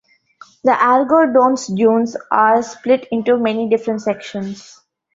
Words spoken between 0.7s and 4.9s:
Algodones Dunes are split into many different sections.